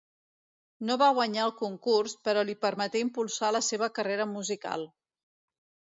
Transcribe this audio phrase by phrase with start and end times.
[0.89, 4.93] No va guanyar el concurs però li permeté impulsar la seva carrera musical.